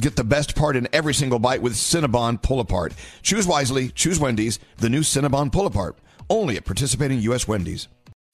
[0.00, 2.94] Get the best part in every single bite with Cinnabon Pull Apart.
[3.22, 5.96] Choose wisely, choose Wendy's, the new Cinnabon Pull Apart.
[6.30, 7.46] Only at participating U.S.
[7.46, 7.88] Wendy's.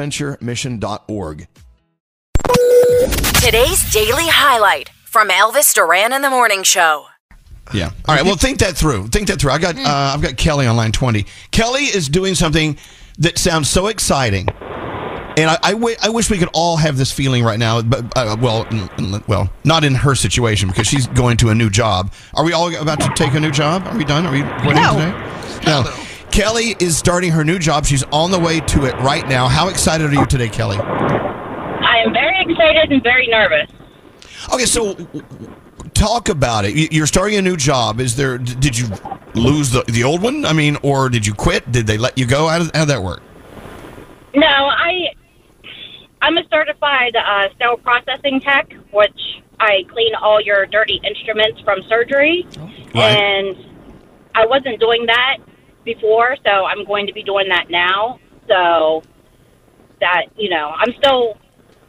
[0.00, 1.46] bonaventuremission.org.
[3.44, 7.06] Today's daily highlight from Elvis Duran in the Morning Show.
[7.72, 7.90] Yeah.
[8.08, 8.24] All right.
[8.24, 9.08] Well, think that through.
[9.08, 9.52] Think that through.
[9.52, 11.26] I got uh, I've got Kelly on line twenty.
[11.52, 12.76] Kelly is doing something
[13.18, 17.12] that sounds so exciting, and I, I, w- I wish we could all have this
[17.12, 17.80] feeling right now.
[17.80, 21.54] But uh, well, n- n- well, not in her situation because she's going to a
[21.54, 22.12] new job.
[22.34, 23.86] Are we all about to take a new job?
[23.86, 24.26] Are we done?
[24.26, 24.94] Are we quitting No.
[24.94, 25.64] today?
[25.66, 25.84] No.
[26.32, 27.84] Kelly is starting her new job.
[27.86, 29.48] She's on the way to it right now.
[29.48, 30.78] How excited are you today, Kelly?
[30.78, 33.68] I am very excited and very nervous.
[34.54, 34.94] Okay, so
[35.92, 36.74] talk about it.
[36.74, 38.00] You- You're starting a new job.
[38.00, 38.38] Is there?
[38.38, 38.86] Did you
[39.34, 40.44] lose the the old one?
[40.44, 41.70] I mean, or did you quit?
[41.72, 42.46] Did they let you go?
[42.48, 43.22] How did, how did that work?
[44.34, 45.08] No, I
[46.22, 49.18] I'm a certified uh, sterile processing tech, which
[49.58, 52.46] I clean all your dirty instruments from surgery,
[52.94, 53.16] Right.
[53.16, 53.56] and
[54.34, 55.38] I wasn't doing that
[55.84, 58.18] before, so I'm going to be doing that now.
[58.48, 59.02] So
[60.00, 61.36] that you know, I'm still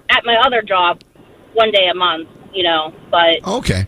[0.10, 1.02] at my other job
[1.54, 3.86] one day a month, you know, but Okay.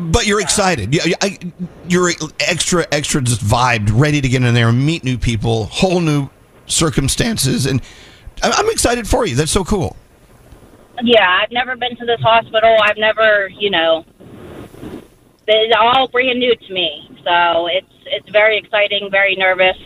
[0.00, 0.94] But you're excited.
[0.94, 1.38] You- I-
[1.88, 6.00] You're extra, extra just vibed, ready to get in there and meet new people, whole
[6.00, 6.30] new
[6.66, 7.80] circumstances, and
[8.42, 9.34] I'm excited for you.
[9.34, 9.96] That's so cool.
[11.02, 12.76] Yeah, I've never been to this hospital.
[12.82, 14.04] I've never, you know,
[15.46, 17.10] it's all brand new to me.
[17.24, 19.76] So it's it's very exciting, very nervous.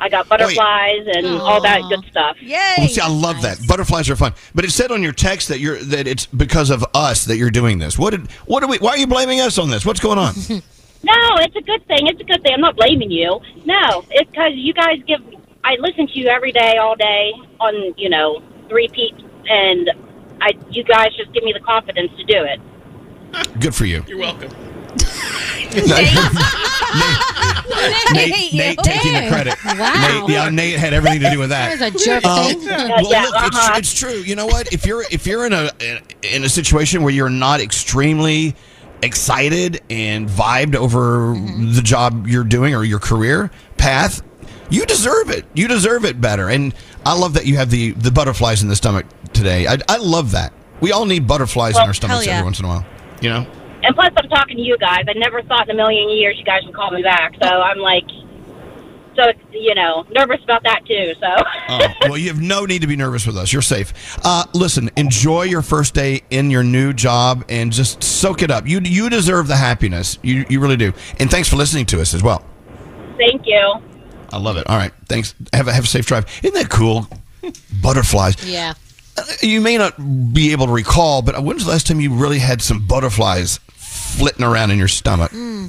[0.00, 2.36] I got oh, butterflies and all that good stuff.
[2.42, 3.58] Well, see, I love that.
[3.66, 4.34] Butterflies are fun.
[4.54, 7.50] But it said on your text that you're that it's because of us that you're
[7.50, 7.98] doing this.
[7.98, 8.78] What did what are we?
[8.78, 9.86] Why are you blaming us on this?
[9.86, 10.34] What's going on?
[11.04, 12.06] No, it's a good thing.
[12.06, 12.54] It's a good thing.
[12.54, 13.40] I'm not blaming you.
[13.64, 15.20] No, it's because you guys give.
[15.64, 19.14] I listen to you every day, all day on you know repeat,
[19.48, 19.90] and
[20.40, 22.60] I you guys just give me the confidence to do it.
[23.60, 24.04] Good for you.
[24.06, 24.50] You're welcome.
[28.12, 29.54] Nate, Nate taking the credit.
[29.64, 30.26] Wow.
[30.26, 31.78] Nate, yeah, Nate had everything to do with that.
[31.78, 32.66] There's a jerk Um, thing.
[32.66, 33.72] well, Yeah, look, uh-huh.
[33.76, 34.20] it's, it's true.
[34.20, 34.72] You know what?
[34.72, 35.70] If you're if you're in a
[36.22, 38.54] in a situation where you're not extremely
[39.02, 41.34] excited and vibed over
[41.74, 44.22] the job you're doing or your career path,
[44.70, 45.44] you deserve it.
[45.54, 46.48] You deserve it better.
[46.48, 46.74] And
[47.04, 49.66] I love that you have the the butterflies in the stomach today.
[49.66, 50.52] I, I love that.
[50.80, 52.32] We all need butterflies in our stomachs yeah.
[52.34, 52.86] every once in a while.
[53.20, 53.46] You know.
[53.84, 55.04] And plus, I'm talking to you guys.
[55.08, 57.34] I never thought in a million years you guys would call me back.
[57.42, 58.06] So I'm like,
[59.14, 61.12] so it's, you know, nervous about that too.
[61.20, 61.26] So
[61.68, 63.52] Oh, well, you have no need to be nervous with us.
[63.52, 63.92] You're safe.
[64.24, 68.66] Uh, listen, enjoy your first day in your new job and just soak it up.
[68.66, 70.18] You you deserve the happiness.
[70.22, 70.92] You you really do.
[71.18, 72.44] And thanks for listening to us as well.
[73.18, 73.74] thank you.
[74.32, 74.66] I love it.
[74.66, 75.34] All right, thanks.
[75.52, 76.24] Have a have a safe drive.
[76.42, 77.06] Isn't that cool?
[77.82, 78.42] Butterflies.
[78.48, 78.72] Yeah.
[79.42, 79.96] You may not
[80.32, 84.44] be able to recall, but when's the last time you really had some butterflies flitting
[84.44, 85.30] around in your stomach?
[85.32, 85.68] Hmm.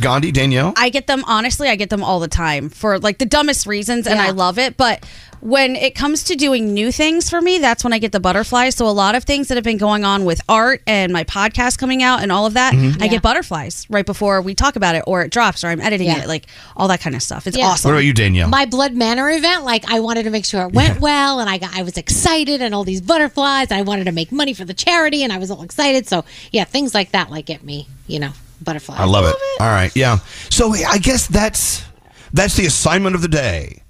[0.00, 0.72] Gandhi, Danielle?
[0.76, 4.06] I get them honestly, I get them all the time for like the dumbest reasons
[4.06, 5.04] and I love it, but
[5.40, 8.76] when it comes to doing new things for me, that's when I get the butterflies.
[8.76, 11.76] So a lot of things that have been going on with art and my podcast
[11.78, 13.02] coming out and all of that, Mm-hmm.
[13.02, 16.06] I get butterflies right before we talk about it or it drops or I'm editing
[16.06, 16.22] Yeah.
[16.22, 16.46] it, like
[16.76, 17.46] all that kind of stuff.
[17.46, 17.66] It's Yeah.
[17.66, 17.90] awesome.
[17.90, 18.48] What about you, Danielle?
[18.48, 21.58] My blood manor event, like I wanted to make sure it went well, and I
[21.58, 23.70] got I was excited, and all these butterflies.
[23.70, 26.06] I wanted to make money for the charity, and I was all excited.
[26.08, 28.32] So yeah, things like that like get me, you know,
[28.64, 29.00] butterflies.
[29.00, 29.36] I love, it.
[29.60, 30.18] All right, yeah.
[30.50, 31.84] So I guess that's
[32.32, 33.82] that's the assignment of the day.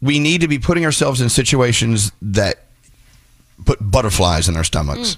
[0.00, 2.64] We need to be putting ourselves in situations that
[3.64, 5.16] put butterflies in our stomachs.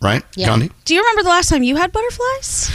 [0.00, 0.48] Right, Yeah.
[0.48, 0.70] Gandhi?
[0.84, 2.70] Do you remember the last time you had butterflies?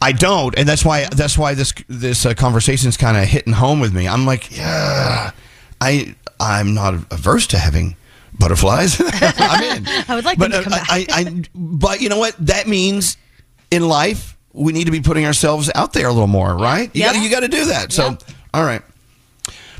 [0.00, 3.52] I don't, and that's why that's why this this uh, conversation is kind of hitting
[3.52, 4.08] home with me.
[4.08, 5.32] I'm like, yeah,
[5.80, 7.96] I I'm not averse to having
[8.38, 9.00] butterflies.
[9.00, 9.86] I'm in.
[10.08, 12.34] I would like but them to come uh, I, I, but you know what?
[12.46, 13.16] That means
[13.70, 16.90] in life we need to be putting ourselves out there a little more, right?
[16.94, 17.12] You Yep.
[17.14, 17.92] got you got to do that.
[17.92, 18.16] So,
[18.54, 18.80] all right,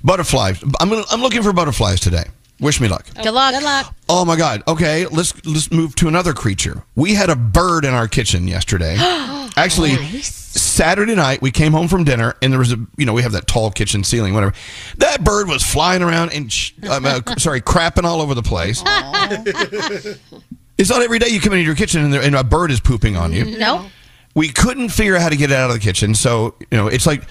[0.02, 0.62] butterflies.
[0.80, 2.24] I'm gonna, I'm looking for butterflies today.
[2.60, 3.06] Wish me luck.
[3.22, 3.52] Good luck.
[3.54, 3.94] Good luck.
[4.08, 4.62] Oh my God.
[4.68, 6.84] Okay, let's let's move to another creature.
[6.94, 8.96] We had a bird in our kitchen yesterday.
[9.56, 13.22] Actually, Saturday night we came home from dinner and there was a you know we
[13.22, 14.52] have that tall kitchen ceiling whatever.
[14.98, 18.82] That bird was flying around and sh- um, uh, sorry crapping all over the place.
[20.78, 22.80] it's not every day you come into your kitchen and, there, and a bird is
[22.80, 23.58] pooping on you.
[23.58, 23.86] No?
[24.34, 26.88] We couldn't figure out how to get it out of the kitchen, so you know
[26.88, 27.22] it's like.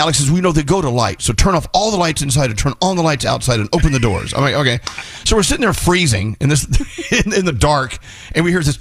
[0.00, 1.20] Alex says, we know they go to light.
[1.20, 3.90] So turn off all the lights inside and turn on the lights outside and open
[3.90, 4.32] the doors.
[4.32, 4.78] I'm like, okay.
[5.24, 6.66] So we're sitting there freezing in this
[7.26, 7.98] in, in the dark,
[8.32, 8.78] and we hear this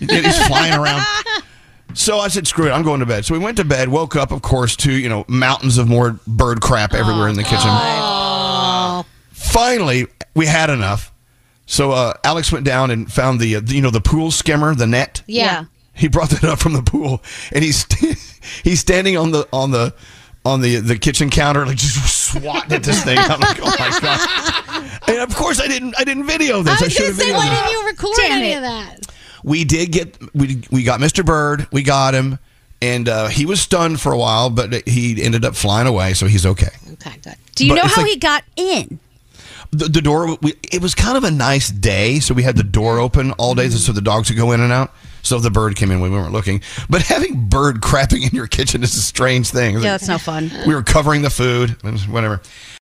[0.00, 1.06] it's flying around.
[1.94, 3.24] So I said, screw it, I'm going to bed.
[3.24, 6.18] So we went to bed, woke up, of course, to, you know, mountains of more
[6.26, 7.70] bird crap everywhere in the kitchen.
[9.30, 11.12] Finally, we had enough.
[11.64, 14.86] So uh, Alex went down and found the, uh, you know, the pool skimmer, the
[14.86, 15.22] net.
[15.26, 15.64] Yeah.
[16.00, 17.22] He brought that up from the pool,
[17.52, 17.84] and he's
[18.64, 19.94] he's standing on the on the
[20.44, 23.18] on the the kitchen counter, like just swatting at this thing.
[23.18, 25.00] I'm like, oh my god!
[25.08, 26.80] And of course, I didn't I didn't video this.
[26.80, 28.56] I I, was should gonna have say, videoed why didn't you record Damn any it.
[28.56, 29.06] of that?
[29.44, 31.24] We did get we we got Mr.
[31.24, 31.66] Bird.
[31.72, 32.38] We got him,
[32.82, 36.26] and uh, he was stunned for a while, but he ended up flying away, so
[36.26, 36.70] he's okay.
[36.94, 37.34] Okay, good.
[37.54, 38.98] Do you But know how like- he got in?
[39.70, 40.36] The, the door.
[40.42, 43.54] We, it was kind of a nice day, so we had the door open all
[43.54, 44.92] day, so the dogs could go in and out.
[45.26, 46.62] So the bird came in, when we weren't looking.
[46.88, 49.74] But having bird crapping in your kitchen is a strange thing.
[49.74, 50.52] Yeah, that's no fun.
[50.66, 51.70] We were covering the food,
[52.08, 52.40] whatever.